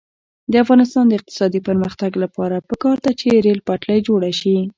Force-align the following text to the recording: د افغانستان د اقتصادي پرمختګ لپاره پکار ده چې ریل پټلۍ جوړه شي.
د 0.51 0.53
افغانستان 0.63 1.05
د 1.07 1.13
اقتصادي 1.19 1.59
پرمختګ 1.67 2.11
لپاره 2.23 2.55
پکار 2.69 2.97
ده 3.05 3.11
چې 3.19 3.27
ریل 3.45 3.59
پټلۍ 3.67 3.99
جوړه 4.07 4.29
شي. 4.39 4.55